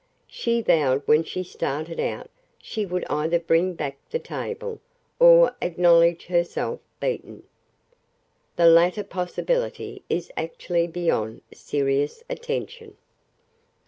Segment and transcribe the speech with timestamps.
[0.25, 4.79] She vowed when she started out she would either bring back the table
[5.19, 7.43] or acknowledge herself beaten.
[8.55, 12.97] The latter possibility is actually beyond serious attention."